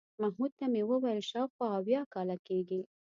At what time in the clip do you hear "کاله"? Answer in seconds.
2.13-2.37